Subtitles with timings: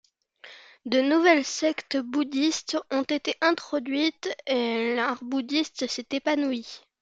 [0.85, 6.65] De nouvelles sectes bouddhistes ont été introduites et l’art bouddhiste s’est épanoui.